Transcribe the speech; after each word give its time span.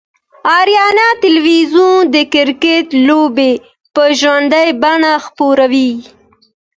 آریانا 0.57 1.07
تلویزیون 1.23 1.93
دکرکټ 2.13 2.87
لوبې 3.07 3.51
به 3.93 4.03
ژوندۍ 4.19 4.69
بڼه 4.81 5.13
خپروي 5.25 5.91